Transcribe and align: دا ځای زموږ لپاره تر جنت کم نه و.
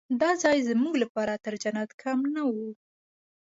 دا 0.21 0.31
ځای 0.43 0.57
زموږ 0.69 0.93
لپاره 1.03 1.41
تر 1.45 1.53
جنت 1.63 1.89
کم 2.01 2.19
نه 2.35 2.41
و. 2.51 2.53